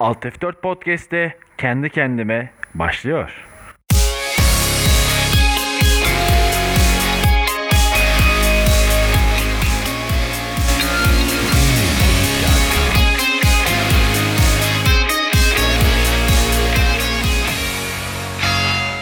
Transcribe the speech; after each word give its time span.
Alt 0.00 0.24
F4 0.24 0.52
Podcast'te 0.52 1.36
kendi 1.58 1.90
kendime 1.90 2.50
başlıyor. 2.74 3.46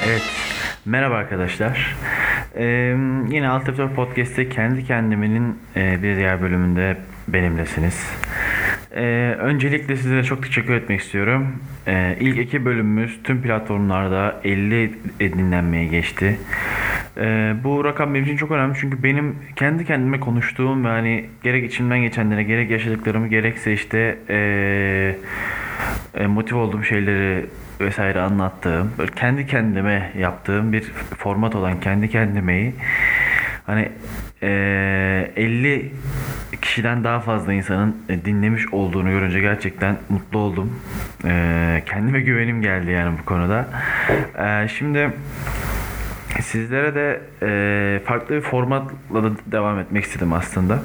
Evet, 0.07 0.23
merhaba 0.85 1.15
arkadaşlar. 1.15 1.97
Ee, 2.57 2.65
yine 3.29 3.49
Alt 3.49 3.69
F4 3.69 3.95
Podcast'te 3.95 4.49
kendi 4.49 4.85
kendimenin 4.85 5.59
e, 5.77 6.03
bir 6.03 6.17
diğer 6.17 6.43
bölümünde 6.43 6.97
benimlesiniz. 7.29 8.11
Ee, 8.95 9.37
öncelikle 9.39 9.97
sizlere 9.97 10.25
çok 10.25 10.43
teşekkür 10.43 10.75
etmek 10.75 11.01
istiyorum. 11.01 11.57
Ee, 11.87 12.17
ilk 12.21 12.39
iki 12.39 12.65
bölümümüz 12.65 13.23
tüm 13.25 13.43
platformlarda 13.43 14.41
50 14.45 14.95
dinlenmeye 15.21 15.87
geçti. 15.87 16.39
Ee, 17.17 17.55
bu 17.65 17.85
rakam 17.85 18.15
benim 18.15 18.25
için 18.25 18.37
çok 18.37 18.51
önemli 18.51 18.77
çünkü 18.81 19.03
benim 19.03 19.37
kendi 19.57 19.85
kendime 19.85 20.21
konuştuğum 20.21 20.85
ve 20.85 20.89
hani 20.89 21.25
gerek 21.43 21.65
içimden 21.65 22.01
geçenlere 22.01 22.43
gerek 22.43 22.71
yaşadıklarımı 22.71 23.29
gerekse 23.29 23.73
işte 23.73 24.19
ee, 24.29 25.17
e, 26.15 26.27
motive 26.27 26.59
olduğum 26.59 26.85
şeyleri 26.85 27.47
vesaire 27.81 28.21
anlattığım, 28.21 28.93
böyle 28.99 29.13
kendi 29.13 29.47
kendime 29.47 30.13
yaptığım 30.19 30.73
bir 30.73 30.83
format 31.19 31.55
olan 31.55 31.81
kendi 31.81 32.11
kendimeyi 32.11 32.75
hani 33.67 33.89
e, 34.43 35.31
50 35.37 35.93
kişiden 36.63 37.05
daha 37.05 37.21
fazla 37.21 37.53
insanın 37.53 37.97
e, 38.09 38.25
dinlemiş 38.25 38.73
olduğunu 38.73 39.11
görünce 39.11 39.41
gerçekten 39.41 39.97
mutlu 40.09 40.39
oldum. 40.39 40.81
E, 41.25 41.83
kendime 41.87 42.21
güvenim 42.21 42.63
geldi 42.63 42.91
yani 42.91 43.19
bu 43.23 43.25
konuda. 43.25 43.69
E, 44.39 44.69
şimdi 44.69 45.11
sizlere 46.41 46.95
de 46.95 47.21
farklı 48.05 48.35
bir 48.35 48.41
formatla 48.41 49.25
da 49.25 49.31
devam 49.47 49.79
etmek 49.79 50.05
istedim 50.05 50.33
aslında. 50.33 50.83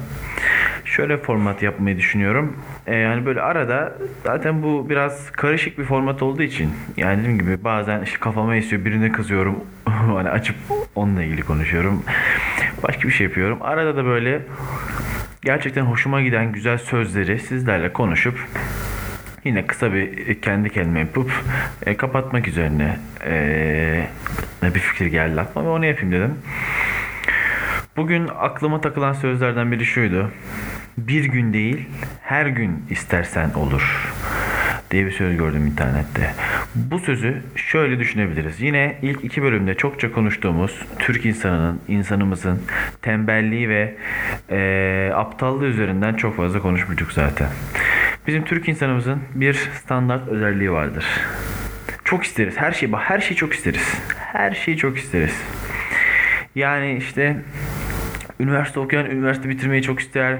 Şöyle 0.84 1.16
format 1.18 1.62
yapmayı 1.62 1.96
düşünüyorum. 1.96 2.56
Yani 2.86 3.26
böyle 3.26 3.40
arada 3.40 3.94
zaten 4.24 4.62
bu 4.62 4.90
biraz 4.90 5.30
karışık 5.32 5.78
bir 5.78 5.84
format 5.84 6.22
olduğu 6.22 6.42
için 6.42 6.70
yani 6.96 7.18
dediğim 7.18 7.38
gibi 7.38 7.64
bazen 7.64 8.02
işte 8.02 8.18
kafama 8.20 8.56
esiyor 8.56 8.84
birine 8.84 9.12
kızıyorum 9.12 9.64
hani 9.84 10.30
açıp 10.30 10.56
onunla 10.94 11.22
ilgili 11.22 11.42
konuşuyorum. 11.42 12.02
Başka 12.82 13.08
bir 13.08 13.12
şey 13.12 13.26
yapıyorum. 13.26 13.58
Arada 13.62 13.96
da 13.96 14.04
böyle 14.04 14.42
gerçekten 15.44 15.84
hoşuma 15.84 16.22
giden 16.22 16.52
güzel 16.52 16.78
sözleri 16.78 17.38
sizlerle 17.38 17.92
konuşup 17.92 18.48
yine 19.44 19.66
kısa 19.66 19.92
bir 19.92 20.40
kendi 20.40 20.70
kendime 20.70 21.00
yapıp 21.00 21.32
e, 21.86 21.96
kapatmak 21.96 22.48
üzerine 22.48 22.98
e, 23.26 24.06
bir 24.62 24.80
fikir 24.80 25.06
geldi 25.06 25.40
aklıma 25.40 25.66
ve 25.66 25.70
onu 25.70 25.86
yapayım 25.86 26.12
dedim. 26.12 26.34
Bugün 27.96 28.28
aklıma 28.38 28.80
takılan 28.80 29.12
sözlerden 29.12 29.72
biri 29.72 29.84
şuydu. 29.84 30.30
Bir 30.98 31.24
gün 31.24 31.52
değil, 31.52 31.88
her 32.22 32.46
gün 32.46 32.86
istersen 32.90 33.50
olur 33.50 34.12
diye 34.90 35.06
bir 35.06 35.12
söz 35.12 35.36
gördüm 35.36 35.66
internette. 35.66 36.34
Bu 36.74 36.98
sözü 36.98 37.42
şöyle 37.56 37.98
düşünebiliriz. 37.98 38.60
Yine 38.60 38.98
ilk 39.02 39.24
iki 39.24 39.42
bölümde 39.42 39.74
çokça 39.74 40.12
konuştuğumuz 40.12 40.80
Türk 40.98 41.26
insanının, 41.26 41.80
insanımızın 41.88 42.62
tembelliği 43.02 43.68
ve 43.68 43.94
e, 44.50 45.10
aptallığı 45.14 45.66
üzerinden 45.66 46.14
çok 46.14 46.36
fazla 46.36 46.60
konuşmuştuk 46.60 47.12
zaten. 47.12 47.48
Bizim 48.26 48.44
Türk 48.44 48.68
insanımızın 48.68 49.20
bir 49.34 49.54
standart 49.54 50.28
özelliği 50.28 50.72
vardır. 50.72 51.04
Çok 52.04 52.24
isteriz. 52.24 52.56
Her 52.56 52.72
şeyi, 52.72 52.92
her 52.92 53.20
şeyi 53.20 53.36
çok 53.36 53.52
isteriz. 53.52 54.00
Her 54.18 54.52
şeyi 54.52 54.76
çok 54.76 54.98
isteriz. 54.98 55.42
Yani 56.54 56.96
işte 56.96 57.36
üniversite 58.40 58.80
okuyan 58.80 59.06
üniversite 59.06 59.48
bitirmeyi 59.48 59.82
çok 59.82 60.00
ister. 60.00 60.38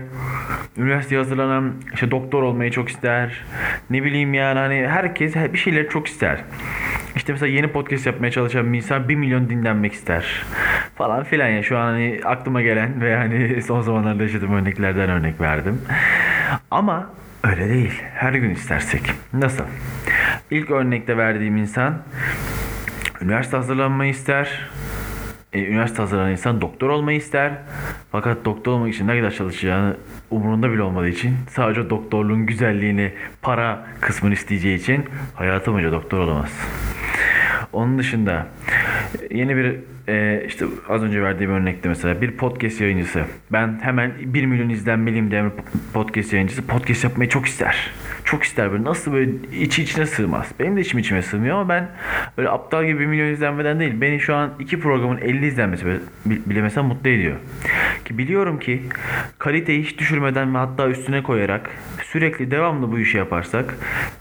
Üniversiteye 0.77 1.21
hazırlanan 1.21 1.73
işte 1.95 2.11
doktor 2.11 2.43
olmayı 2.43 2.71
çok 2.71 2.89
ister. 2.89 3.45
Ne 3.91 4.05
bileyim 4.05 4.35
yani 4.35 4.59
hani 4.59 4.89
herkes 4.89 5.35
bir 5.37 5.59
şeyleri 5.59 5.89
çok 5.89 6.07
ister. 6.07 6.45
İşte 7.17 7.33
mesela 7.33 7.53
yeni 7.53 7.69
podcast 7.69 8.07
yapmaya 8.07 8.31
çalışan 8.31 8.73
bir 8.73 8.79
insan 8.79 9.09
1 9.09 9.15
milyon 9.15 9.51
dinlenmek 9.51 9.93
ister. 9.93 10.45
Falan 10.97 11.25
filan 11.25 11.49
ya 11.49 11.63
şu 11.63 11.79
an 11.79 11.85
hani 11.85 12.21
aklıma 12.25 12.63
gelen 12.63 13.01
ve 13.01 13.17
hani 13.17 13.63
son 13.67 13.81
zamanlarda 13.81 14.23
yaşadığım 14.23 14.53
örneklerden 14.53 15.11
örnek 15.11 15.41
verdim. 15.41 15.81
Ama 16.71 17.11
öyle 17.45 17.69
değil. 17.69 18.03
Her 18.15 18.33
gün 18.33 18.51
istersek. 18.51 19.03
Nasıl? 19.33 19.65
İlk 20.51 20.71
örnekte 20.71 21.17
verdiğim 21.17 21.57
insan 21.57 22.03
üniversite 23.23 23.57
hazırlanmayı 23.57 24.11
ister 24.11 24.71
e, 25.55 25.65
üniversite 25.65 26.03
hazırlanan 26.03 26.31
insan 26.31 26.61
doktor 26.61 26.89
olmayı 26.89 27.19
ister. 27.19 27.53
Fakat 28.13 28.45
doktor 28.45 28.73
olmak 28.73 28.95
için 28.95 29.09
ne 29.09 29.19
kadar 29.19 29.31
çalışacağını 29.31 29.97
umurunda 30.31 30.73
bile 30.73 30.83
olmadığı 30.83 31.09
için 31.09 31.37
sadece 31.51 31.91
doktorluğun 31.91 32.47
güzelliğini, 32.47 33.13
para 33.43 33.87
kısmını 34.01 34.35
isteyeceği 34.35 34.79
için 34.79 35.05
hayatı 35.35 35.73
boyunca 35.73 35.93
doktor 35.93 36.19
olamaz. 36.19 36.51
Onun 37.75 37.99
dışında 37.99 38.47
yeni 39.31 39.57
bir 39.57 39.77
e, 40.09 40.45
işte 40.47 40.65
az 40.89 41.03
önce 41.03 41.23
verdiğim 41.23 41.53
örnekte 41.53 41.89
mesela 41.89 42.23
bir 42.23 42.31
podcast 42.31 42.81
yayıncısı 42.81 43.25
ben 43.53 43.79
hemen 43.83 44.13
1 44.21 44.47
milyon 44.47 44.69
izlenmeliyim 44.69 45.31
diyen 45.31 45.47
bir 45.47 45.53
podcast 45.93 46.33
yayıncısı 46.33 46.67
podcast 46.67 47.05
yapmayı 47.05 47.31
çok 47.31 47.47
ister. 47.47 47.91
Çok 48.25 48.43
ister 48.43 48.73
böyle 48.73 48.85
nasıl 48.85 49.13
böyle 49.13 49.31
içi 49.61 49.83
içine 49.83 50.07
sığmaz. 50.07 50.47
Benim 50.61 50.77
de 50.77 50.81
içim 50.81 50.99
içime 50.99 51.23
sığmıyor 51.23 51.57
ama 51.57 51.69
ben 51.69 51.89
böyle 52.39 52.49
aptal 52.49 52.85
gibi 52.87 53.01
1 53.01 53.07
milyon 53.07 53.27
izlenmeden 53.27 53.81
değil. 53.81 54.01
Beni 54.01 54.21
şu 54.21 54.35
an 54.35 54.51
iki 54.59 54.81
programın 54.81 55.19
50 55.19 55.47
izlenmesi 55.47 55.87
bile 56.27 56.63
mesela 56.63 56.83
mutlu 56.83 57.11
ediyor. 57.11 57.37
Ki 58.05 58.19
biliyorum 58.19 58.59
ki 58.59 58.83
kaliteyi 59.39 59.83
hiç 59.83 59.99
düşürmeden 59.99 60.55
ve 60.55 60.59
hatta 60.59 60.89
üstüne 60.89 61.23
koyarak 61.23 61.71
sürekli 62.03 62.51
devamlı 62.51 62.93
bu 62.93 62.99
işi 62.99 63.17
yaparsak 63.17 63.75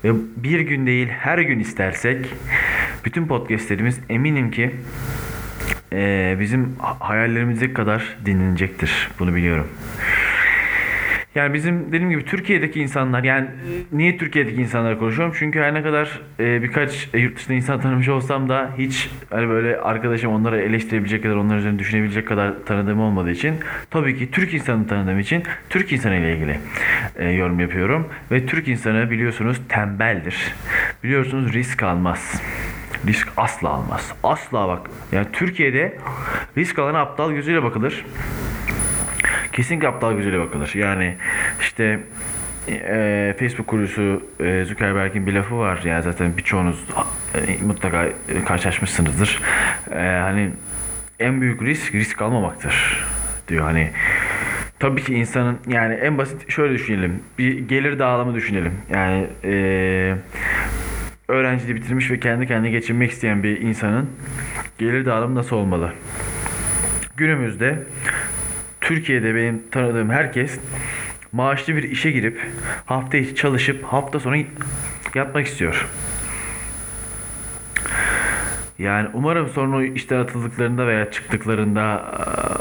ve 0.04 0.10
bir 0.38 0.60
gün 0.60 0.88
değil 0.88 1.08
her 1.08 1.38
gün 1.38 1.60
istersek 1.60 2.26
bütün 3.06 3.28
podcastlerimiz 3.28 4.00
eminim 4.10 4.52
ki 4.52 4.76
e, 5.94 6.36
bizim 6.40 6.76
hayallerimizdeki 7.00 7.74
kadar 7.74 8.18
dinlenecektir. 8.26 9.10
Bunu 9.20 9.36
biliyorum. 9.36 9.68
Yani 11.36 11.54
bizim 11.54 11.88
dediğim 11.88 12.10
gibi 12.10 12.26
Türkiye'deki 12.26 12.82
insanlar 12.82 13.24
yani 13.24 13.48
niye 13.92 14.18
Türkiye'deki 14.18 14.62
insanlar 14.62 15.00
konuşuyorum? 15.00 15.36
Çünkü 15.40 15.60
her 15.60 15.74
ne 15.74 15.84
kadar 15.84 16.22
e, 16.40 16.64
birkaç 16.64 17.10
e, 17.14 17.20
yurt 17.20 17.38
dışında 17.38 17.54
insan 17.54 17.82
tanımış 17.82 18.10
olsam 18.10 18.50
da 18.50 18.70
hiç 18.78 19.10
hani 19.30 19.50
böyle 19.50 19.78
arkadaşım 19.78 20.32
onları 20.32 20.62
eleştirebilecek 20.62 21.24
kadar 21.24 21.36
onlar 21.36 21.58
üzerine 21.58 21.80
düşünebilecek 21.80 22.28
kadar 22.28 22.54
tanıdığım 22.66 23.00
olmadığı 23.00 23.32
için 23.32 23.56
tabii 23.90 24.18
ki 24.18 24.32
Türk 24.32 24.54
insanı 24.54 24.88
tanıdığım 24.88 25.20
için 25.20 25.44
Türk 25.70 25.92
insanı 25.92 26.16
ile 26.16 26.34
ilgili 26.34 26.60
e, 27.16 27.30
yorum 27.30 27.60
yapıyorum. 27.60 28.08
Ve 28.32 28.46
Türk 28.46 28.68
insanı 28.68 29.12
biliyorsunuz 29.12 29.62
tembeldir. 29.70 30.54
Biliyorsunuz 31.04 31.54
risk 31.54 31.84
almaz 31.84 32.42
risk 33.08 33.28
asla 33.38 33.70
almaz. 33.70 34.14
Asla 34.24 34.68
bak. 34.68 34.90
Yani 35.12 35.28
Türkiye'de 35.34 35.98
risk 36.58 36.80
alana 36.80 37.00
aptal 37.00 37.32
gözüyle 37.32 37.64
bakılır. 37.64 38.06
Kesinlikle 39.52 39.88
aptal 39.88 40.14
gözüyle 40.14 40.40
bakılır. 40.40 40.72
Yani 40.76 41.18
işte 41.60 42.00
e, 42.68 43.36
Facebook 43.40 43.68
kurucusu 43.68 44.24
e, 44.40 44.66
Zuckerberg'in 44.66 45.28
bir 45.28 45.34
lafı 45.34 45.58
var. 45.58 45.82
Yani 45.86 46.04
zaten 46.04 46.38
birçoğunuz 46.38 46.86
e, 47.36 47.66
mutlaka 47.66 48.10
karşılaşmışsınızdır. 48.46 49.42
E, 49.92 50.00
hani 50.00 50.50
en 51.20 51.42
büyük 51.42 51.62
risk 51.62 51.96
risk 51.96 52.22
almamaktır 52.22 53.06
diyor. 53.48 53.64
Hani 53.64 53.92
tabii 54.80 55.04
ki 55.04 55.14
insanın 55.14 55.60
yani 55.68 55.94
en 55.94 56.18
basit 56.18 56.50
şöyle 56.52 56.74
düşünelim. 56.74 57.20
Bir 57.38 57.60
gelir 57.60 58.00
dağılımı 58.00 58.36
düşünelim. 58.36 58.74
Yani 58.90 59.28
eee 59.44 60.16
öğrenciliği 61.34 61.76
bitirmiş 61.76 62.12
ve 62.12 62.20
kendi 62.20 62.48
kendine 62.48 62.72
geçinmek 62.72 63.12
isteyen 63.12 63.44
bir 63.44 63.62
insanın 63.62 64.10
gelir 64.78 65.06
dağılımı 65.06 65.36
nasıl 65.36 65.56
olmalı? 65.56 65.94
Günümüzde 67.18 67.84
Türkiye'de 68.82 69.36
benim 69.36 69.64
tanıdığım 69.72 70.10
herkes 70.10 70.60
maaşlı 71.32 71.76
bir 71.76 71.84
işe 71.84 72.12
girip 72.12 72.42
hafta 72.86 73.18
içi 73.18 73.36
çalışıp 73.36 73.84
hafta 73.84 74.20
sonu 74.20 74.36
yatmak 75.16 75.48
istiyor. 75.48 75.88
Yani 78.80 79.10
umarım 79.14 79.50
sonra 79.50 79.86
işten 79.86 80.18
atıldıklarında 80.18 80.88
veya 80.88 81.12
çıktıklarında 81.12 82.06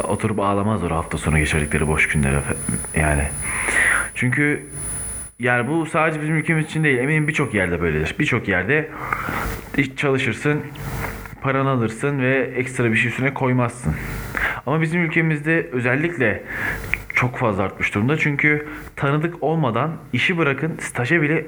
oturup 0.05 0.41
ağlamazlar 0.41 0.93
hafta 0.93 1.19
sonu 1.19 1.39
geçirdikleri 1.39 1.87
boş 1.87 2.09
günleri. 2.09 2.37
Yani 2.97 3.29
çünkü 4.15 4.67
yani 5.39 5.69
bu 5.69 5.87
sadece 5.87 6.23
bizim 6.23 6.37
ülkemiz 6.37 6.67
için 6.67 6.85
değil. 6.85 6.99
Eminim 6.99 7.29
birçok 7.29 7.55
yerde 7.55 7.81
böyledir. 7.81 8.15
Birçok 8.19 8.49
yerde 8.49 8.89
çalışırsın, 9.97 10.61
paranı 11.43 11.71
alırsın 11.71 12.21
ve 12.21 12.53
ekstra 12.57 12.93
bir 12.93 12.97
şey 12.97 13.09
üstüne 13.09 13.35
koymazsın. 13.35 13.95
Ama 14.67 14.81
bizim 14.81 15.03
ülkemizde 15.03 15.69
özellikle 15.73 16.43
çok 17.15 17.37
fazla 17.39 17.63
artmış 17.63 17.95
durumda. 17.95 18.19
Çünkü 18.19 18.69
tanıdık 18.97 19.43
olmadan 19.43 19.97
işi 20.13 20.39
bırakın 20.39 20.77
staja 20.81 21.23
bile 21.23 21.47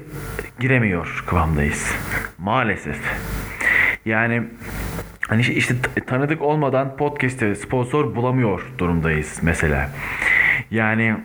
giremiyor 0.61 1.25
kıvamdayız. 1.27 1.95
Maalesef. 2.39 2.99
Yani 4.05 4.43
hani 5.29 5.43
işte 5.43 5.75
tanıdık 6.07 6.43
olmadan 6.43 6.97
podcast'te 6.97 7.55
sponsor 7.55 8.17
bulamıyor 8.17 8.67
durumdayız 8.79 9.39
mesela. 9.43 9.91
Yani 10.71 11.17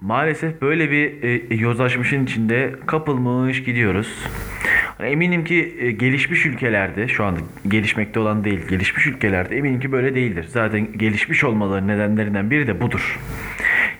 maalesef 0.00 0.62
böyle 0.62 0.90
bir 0.90 1.22
e, 1.22 1.54
yozlaşmışın 1.54 2.24
içinde 2.24 2.74
kapılmış 2.86 3.64
gidiyoruz. 3.64 4.08
Hani 4.98 5.08
eminim 5.08 5.44
ki 5.44 5.76
e, 5.80 5.90
gelişmiş 5.90 6.46
ülkelerde 6.46 7.08
şu 7.08 7.24
anda 7.24 7.40
gelişmekte 7.68 8.20
olan 8.20 8.44
değil 8.44 8.68
gelişmiş 8.68 9.06
ülkelerde 9.06 9.56
eminim 9.56 9.80
ki 9.80 9.92
böyle 9.92 10.14
değildir. 10.14 10.46
Zaten 10.48 10.98
gelişmiş 10.98 11.44
olmaları 11.44 11.86
nedenlerinden 11.86 12.50
biri 12.50 12.66
de 12.66 12.80
budur. 12.80 13.18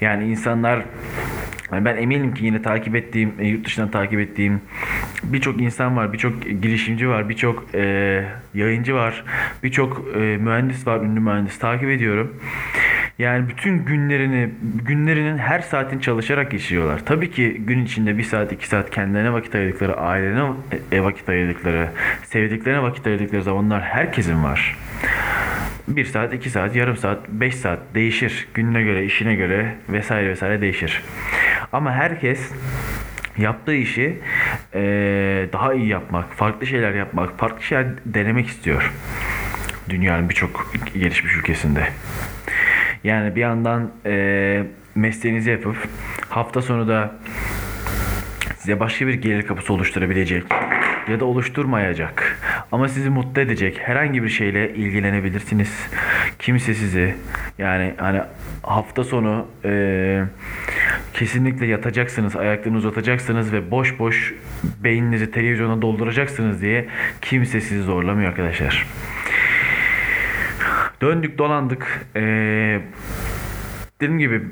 Yani 0.01 0.31
insanlar 0.31 0.85
yani 1.73 1.85
ben 1.85 1.97
eminim 1.97 2.35
ki 2.35 2.45
yine 2.45 2.63
takip 2.63 2.97
ettiğim, 2.97 3.33
e, 3.39 3.47
yurt 3.47 3.67
dışından 3.67 3.91
takip 3.91 4.21
ettiğim 4.21 4.61
birçok 5.23 5.61
insan 5.61 5.97
var, 5.97 6.13
birçok 6.13 6.63
girişimci 6.63 7.09
var, 7.09 7.29
birçok 7.29 7.75
e, 7.75 8.25
yayıncı 8.55 8.95
var, 8.95 9.25
birçok 9.63 10.05
e, 10.15 10.19
mühendis 10.19 10.87
var, 10.87 11.01
ünlü 11.01 11.21
mühendis 11.21 11.59
takip 11.59 11.89
ediyorum. 11.89 12.37
Yani 13.19 13.49
bütün 13.49 13.85
günlerini, 13.85 14.51
günlerinin 14.85 15.39
her 15.39 15.61
saatin 15.61 15.99
çalışarak 15.99 16.51
geçiriyorlar. 16.51 17.07
Tabii 17.07 17.31
ki 17.31 17.57
gün 17.59 17.85
içinde 17.85 18.19
bir 18.19 18.23
saat, 18.23 18.53
iki 18.53 18.69
saat 18.69 18.91
kendilerine 18.91 19.33
vakit 19.33 19.55
ayırdıkları, 19.55 19.97
ailelerine 19.97 20.53
e, 20.93 21.05
vakit 21.05 21.29
ayırdıkları, 21.29 21.89
sevdiklerine 22.25 22.83
vakit 22.83 23.07
ayırdıkları 23.07 23.43
zamanlar 23.43 23.83
herkesin 23.83 24.45
var. 24.45 24.77
Bir 25.89 26.05
saat, 26.05 26.35
iki 26.35 26.51
saat, 26.51 26.77
yarım 26.77 26.97
saat, 26.97 27.29
beş 27.29 27.55
saat 27.55 27.79
değişir. 27.95 28.49
Gününe 28.55 28.83
göre, 28.83 29.05
işine 29.05 29.35
göre 29.35 29.75
vesaire 29.89 30.29
vesaire 30.29 30.61
değişir. 30.61 31.03
Ama 31.73 31.93
herkes 31.93 32.53
yaptığı 33.39 33.75
işi 33.75 34.19
e, 34.75 34.81
daha 35.53 35.75
iyi 35.75 35.89
yapmak, 35.89 36.33
farklı 36.33 36.67
şeyler 36.67 36.95
yapmak, 36.95 37.39
farklı 37.39 37.63
şeyler 37.63 37.87
denemek 38.07 38.47
istiyor. 38.47 38.93
Dünyanın 39.89 40.29
birçok 40.29 40.73
gelişmiş 40.95 41.37
ülkesinde. 41.37 41.89
Yani 43.05 43.37
bir 43.37 43.41
yandan 43.41 43.91
e, 44.07 44.63
mesleğinizi 44.95 45.51
yapıp 45.51 45.77
hafta 46.29 46.63
sonu 46.63 46.89
da 46.89 47.15
size 48.57 48.81
başka 48.81 49.07
bir 49.07 49.15
gelir 49.15 49.47
kapısı 49.47 49.73
oluşturabilecek 49.73 50.45
ya 51.09 51.21
da 51.21 51.25
oluşturmayacak 51.25 52.39
ama 52.73 52.89
sizi 52.89 53.11
mutlu 53.11 53.41
edecek 53.41 53.81
herhangi 53.81 54.23
bir 54.23 54.29
şeyle 54.29 54.75
ilgilenebilirsiniz. 54.75 55.89
Kimse 56.39 56.75
sizi 56.75 57.15
yani 57.59 57.95
hani 57.97 58.21
hafta 58.63 59.05
sonu 59.05 59.47
e, 59.65 60.25
kesinlikle 61.15 61.67
yatacaksınız, 61.67 62.37
ayaklarınızı 62.37 62.89
uzatacaksınız 62.89 63.53
ve 63.53 63.71
boş 63.71 63.99
boş 63.99 64.35
beyninizi 64.85 65.31
televizyona 65.31 65.83
dolduracaksınız 65.83 66.63
diye 66.63 66.89
kimse 67.21 67.61
sizi 67.61 67.83
zorlamıyor 67.83 68.31
arkadaşlar. 68.31 68.87
Döndük 71.01 71.39
dolandık. 71.39 72.07
Ee, 72.17 72.81
dediğim 74.01 74.19
gibi 74.19 74.43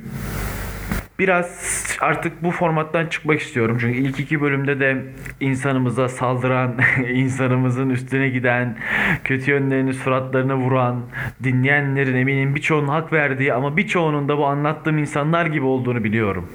biraz 1.18 1.86
artık 2.00 2.42
bu 2.42 2.50
formattan 2.50 3.06
çıkmak 3.06 3.40
istiyorum. 3.40 3.78
Çünkü 3.80 3.98
ilk 3.98 4.20
iki 4.20 4.40
bölümde 4.40 4.80
de 4.80 5.02
insanımıza 5.40 6.08
saldıran, 6.08 6.74
insanımızın 7.12 7.90
üstüne 7.90 8.28
giden, 8.28 8.76
kötü 9.24 9.50
yönlerini 9.50 9.94
suratlarına 9.94 10.56
vuran, 10.56 11.02
dinleyenlerin 11.44 12.16
eminim 12.16 12.54
birçoğunun 12.54 12.88
hak 12.88 13.12
verdiği 13.12 13.54
ama 13.54 13.76
birçoğunun 13.76 14.28
da 14.28 14.38
bu 14.38 14.46
anlattığım 14.46 14.98
insanlar 14.98 15.46
gibi 15.46 15.64
olduğunu 15.64 16.04
biliyorum. 16.04 16.52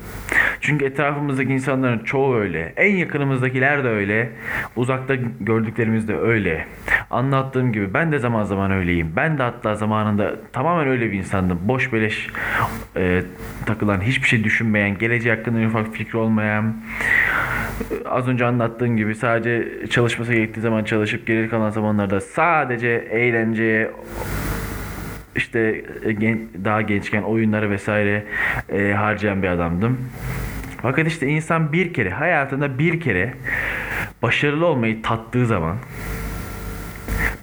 Çünkü 0.61 0.85
etrafımızdaki 0.85 1.53
insanların 1.53 1.99
çoğu 1.99 2.35
öyle. 2.35 2.73
En 2.77 2.95
yakınımızdakiler 2.95 3.83
de 3.83 3.87
öyle. 3.87 4.29
Uzakta 4.75 5.15
gördüklerimiz 5.39 6.07
de 6.07 6.17
öyle. 6.17 6.67
Anlattığım 7.11 7.73
gibi 7.73 7.93
ben 7.93 8.11
de 8.11 8.19
zaman 8.19 8.43
zaman 8.43 8.71
öyleyim. 8.71 9.13
Ben 9.15 9.37
de 9.37 9.43
hatta 9.43 9.75
zamanında 9.75 10.35
tamamen 10.53 10.87
öyle 10.87 11.11
bir 11.11 11.17
insandım. 11.17 11.59
Boş 11.63 11.93
beleş 11.93 12.27
e, 12.95 13.23
takılan, 13.65 14.01
hiçbir 14.01 14.27
şey 14.27 14.43
düşünmeyen, 14.43 14.97
geleceği 14.97 15.35
hakkında 15.35 15.59
en 15.59 15.67
ufak 15.67 15.93
fikri 15.93 16.17
olmayan, 16.17 16.75
az 18.05 18.27
önce 18.27 18.45
anlattığım 18.45 18.97
gibi 18.97 19.15
sadece 19.15 19.67
çalışması 19.89 20.33
gerektiği 20.33 20.61
zaman 20.61 20.83
çalışıp 20.83 21.27
geri 21.27 21.49
kalan 21.49 21.69
zamanlarda 21.69 22.21
sadece 22.21 23.07
eğlenceye 23.11 23.91
işte 25.35 25.85
daha 26.65 26.81
gençken 26.81 27.21
oyunları 27.21 27.69
vesaire 27.69 28.23
e, 28.69 28.93
harcayan 28.93 29.43
bir 29.43 29.47
adamdım. 29.47 29.97
Fakat 30.81 31.07
işte 31.07 31.27
insan 31.27 31.73
bir 31.73 31.93
kere 31.93 32.09
hayatında 32.09 32.79
bir 32.79 32.99
kere 32.99 33.33
başarılı 34.21 34.65
olmayı 34.65 35.01
tattığı 35.01 35.45
zaman 35.45 35.77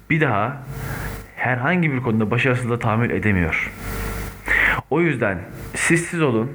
bir 0.09 0.21
daha 0.21 0.63
herhangi 1.35 1.91
bir 1.91 1.99
konuda 1.99 2.31
başarısızlığa 2.31 2.79
tahammül 2.79 3.09
edemiyor. 3.09 3.71
O 4.89 5.01
yüzden 5.01 5.39
siz 5.75 6.05
siz 6.05 6.21
olun. 6.21 6.51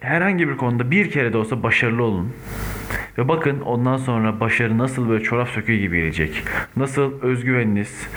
Herhangi 0.00 0.48
bir 0.48 0.56
konuda 0.56 0.90
bir 0.90 1.10
kere 1.10 1.32
de 1.32 1.36
olsa 1.36 1.62
başarılı 1.62 2.02
olun. 2.02 2.32
Ve 3.18 3.28
bakın 3.28 3.60
ondan 3.60 3.96
sonra 3.96 4.40
başarı 4.40 4.78
nasıl 4.78 5.08
böyle 5.08 5.24
çorap 5.24 5.48
söküğü 5.48 5.76
gibi 5.76 6.00
gelecek. 6.00 6.42
Nasıl 6.76 7.22
özgüveniniz 7.22 8.08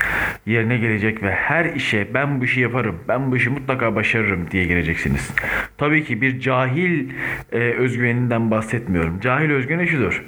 yerine 0.46 0.78
gelecek 0.78 1.24
ve 1.24 1.32
her 1.32 1.66
işe 1.66 2.14
ben 2.14 2.42
bu 2.42 2.46
işi 2.46 2.60
yaparım, 2.60 3.00
ben 3.08 3.32
bu 3.32 3.38
işi 3.38 3.50
mutlaka 3.50 3.96
başarırım 3.96 4.52
diye 4.52 4.66
geleceksiniz. 4.66 5.32
Tabii 5.78 6.04
ki 6.04 6.22
bir 6.22 6.40
cahil 6.40 7.10
e, 7.52 7.58
özgüveninden 7.58 8.52
bahsetmiyorum. 8.52 9.20
Cahil 9.20 9.52
özgüveni 9.52 9.88
şudur. 9.88 10.24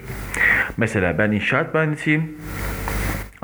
Mesela 0.77 1.17
ben 1.17 1.31
inşaat 1.31 1.73
mühendisiyim. 1.73 2.37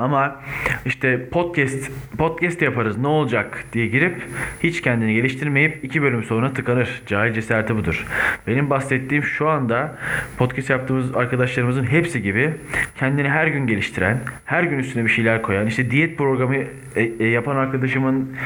Ama 0.00 0.40
işte 0.86 1.28
podcast 1.28 1.90
podcast 2.18 2.62
yaparız 2.62 2.98
ne 2.98 3.06
olacak 3.06 3.64
diye 3.72 3.86
girip 3.86 4.22
hiç 4.62 4.82
kendini 4.82 5.14
geliştirmeyip 5.14 5.84
iki 5.84 6.02
bölüm 6.02 6.24
sonra 6.24 6.52
tıkanır. 6.52 7.02
Cahil 7.06 7.32
cesareti 7.32 7.76
budur. 7.76 8.06
Benim 8.46 8.70
bahsettiğim 8.70 9.24
şu 9.24 9.48
anda 9.48 9.98
podcast 10.38 10.70
yaptığımız 10.70 11.16
arkadaşlarımızın 11.16 11.84
hepsi 11.84 12.22
gibi 12.22 12.54
kendini 12.98 13.28
her 13.28 13.46
gün 13.46 13.66
geliştiren, 13.66 14.18
her 14.44 14.62
gün 14.62 14.78
üstüne 14.78 15.04
bir 15.04 15.10
şeyler 15.10 15.42
koyan, 15.42 15.66
işte 15.66 15.90
diyet 15.90 16.18
programı 16.18 16.56
e, 16.96 17.02
e, 17.20 17.26
yapan 17.26 17.56
arkadaşımın 17.56 18.36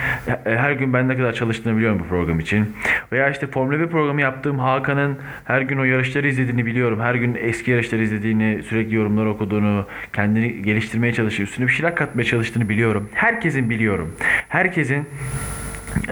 e, 0.46 0.56
her 0.56 0.72
gün 0.72 0.92
ben 0.92 1.08
ne 1.08 1.16
kadar 1.16 1.32
çalıştığını 1.32 1.76
biliyorum 1.76 2.00
bu 2.04 2.08
program 2.08 2.40
için. 2.40 2.76
Veya 3.12 3.30
işte 3.30 3.46
Formula 3.46 3.80
1 3.80 3.86
programı 3.86 4.20
yaptığım 4.20 4.58
Hakan'ın 4.58 5.18
her 5.44 5.60
gün 5.60 5.78
o 5.78 5.84
yarışları 5.84 6.28
izlediğini 6.28 6.66
biliyorum. 6.66 7.00
Her 7.00 7.14
gün 7.14 7.38
eski 7.40 7.70
yarışları 7.70 8.02
izlediğini, 8.02 8.62
sürekli 8.62 8.94
yorumlar 8.94 9.26
okuduğunu, 9.26 9.86
kendini 10.12 10.62
geliştirmeye 10.62 11.12
çalıştığını 11.12 11.43
üstüne 11.44 11.66
bir 11.66 11.72
şeyler 11.72 11.96
katmaya 11.96 12.24
çalıştığını 12.24 12.68
biliyorum. 12.68 13.08
Herkesin 13.14 13.70
biliyorum. 13.70 14.16
Herkesin 14.48 15.08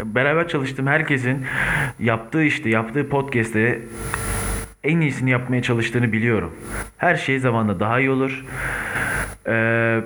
beraber 0.04 0.48
çalıştığım 0.48 0.86
herkesin 0.86 1.46
yaptığı 1.98 2.42
işte 2.44 2.70
yaptığı 2.70 3.08
podcast'te 3.08 3.78
en 4.84 5.00
iyisini 5.00 5.30
yapmaya 5.30 5.62
çalıştığını 5.62 6.12
biliyorum. 6.12 6.52
Her 6.96 7.16
şey 7.16 7.38
zamanla 7.38 7.80
daha 7.80 8.00
iyi 8.00 8.10
olur. 8.10 8.44
Ee, 9.46 10.00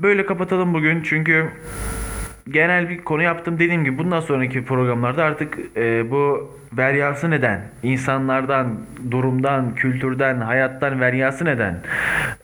böyle 0.00 0.26
kapatalım 0.26 0.74
bugün 0.74 1.02
çünkü 1.02 1.50
genel 2.50 2.88
bir 2.88 2.98
konu 2.98 3.22
yaptım. 3.22 3.58
Dediğim 3.58 3.84
gibi 3.84 3.98
bundan 3.98 4.20
sonraki 4.20 4.64
programlarda 4.64 5.24
artık 5.24 5.58
e, 5.76 6.10
bu 6.10 6.54
veryası 6.72 7.30
neden, 7.30 7.60
insanlardan, 7.82 8.80
durumdan, 9.10 9.74
kültürden, 9.74 10.40
hayattan 10.40 11.00
veryası 11.00 11.44
neden 11.44 11.80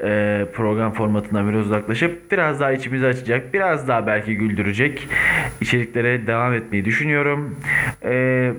e, 0.04 0.46
program 0.54 0.92
formatından 0.92 1.48
biraz 1.48 1.66
uzaklaşıp 1.66 2.32
biraz 2.32 2.60
daha 2.60 2.72
içimizi 2.72 3.06
açacak, 3.06 3.54
biraz 3.54 3.88
daha 3.88 4.06
belki 4.06 4.36
güldürecek 4.36 5.08
içeriklere 5.60 6.26
devam 6.26 6.54
etmeyi 6.54 6.84
düşünüyorum. 6.84 7.56
Eee 8.04 8.52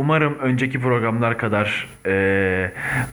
Umarım 0.00 0.38
önceki 0.38 0.80
programlar 0.80 1.38
kadar 1.38 1.88
e, 2.06 2.70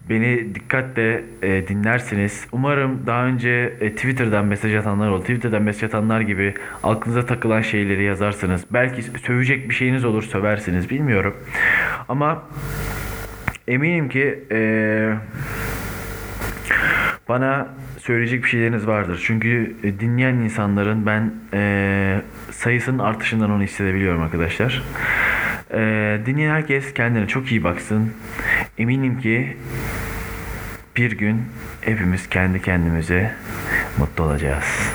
beni 0.09 0.55
dikkatle 0.55 1.23
e, 1.41 1.67
dinlersiniz. 1.67 2.47
Umarım 2.51 3.03
daha 3.05 3.25
önce 3.25 3.73
e, 3.81 3.89
Twitter'dan 3.95 4.45
mesaj 4.45 4.75
atanlar 4.75 5.09
oldu. 5.09 5.21
Twitter'dan 5.21 5.61
mesaj 5.61 5.83
atanlar 5.83 6.21
gibi 6.21 6.53
aklınıza 6.83 7.25
takılan 7.25 7.61
şeyleri 7.61 8.03
yazarsınız. 8.03 8.65
Belki 8.71 9.01
sövecek 9.01 9.69
bir 9.69 9.75
şeyiniz 9.75 10.05
olur 10.05 10.23
söversiniz 10.23 10.89
bilmiyorum. 10.89 11.37
Ama 12.09 12.43
eminim 13.67 14.09
ki 14.09 14.39
e, 14.51 15.13
bana 17.29 17.67
söyleyecek 17.99 18.43
bir 18.43 18.49
şeyleriniz 18.49 18.87
vardır. 18.87 19.23
Çünkü 19.25 19.75
e, 19.83 19.99
dinleyen 19.99 20.33
insanların 20.33 21.05
ben 21.05 21.33
e, 21.53 22.21
sayısının 22.51 22.99
artışından 22.99 23.51
onu 23.51 23.63
hissedebiliyorum 23.63 24.21
arkadaşlar. 24.21 24.83
Ee, 25.73 26.19
dinleyen 26.25 26.51
herkes 26.51 26.93
kendine 26.93 27.27
çok 27.27 27.51
iyi 27.51 27.63
baksın. 27.63 28.11
Eminim 28.77 29.19
ki 29.19 29.57
bir 30.97 31.11
gün 31.11 31.41
hepimiz 31.81 32.29
kendi 32.29 32.61
kendimize 32.61 33.35
mutlu 33.97 34.23
olacağız. 34.23 34.93